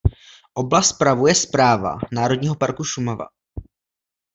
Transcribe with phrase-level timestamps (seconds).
[0.55, 3.25] Oblast spravuje Správa Národního parku Šumava.